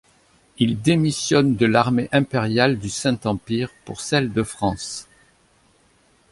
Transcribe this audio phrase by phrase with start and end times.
[0.57, 5.07] Il démissionne de l'armée impériale du Saint-Empire pour celle de France.